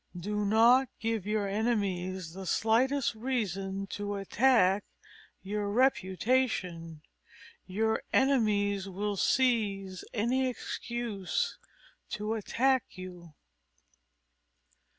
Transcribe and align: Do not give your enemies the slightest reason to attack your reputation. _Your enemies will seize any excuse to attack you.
Do 0.19 0.45
not 0.45 0.89
give 0.99 1.27
your 1.27 1.47
enemies 1.47 2.33
the 2.33 2.47
slightest 2.47 3.13
reason 3.13 3.85
to 3.91 4.15
attack 4.15 4.83
your 5.43 5.69
reputation. 5.69 7.03
_Your 7.69 7.99
enemies 8.11 8.89
will 8.89 9.15
seize 9.15 10.03
any 10.11 10.47
excuse 10.49 11.59
to 12.17 12.33
attack 12.33 12.97
you. 12.97 13.35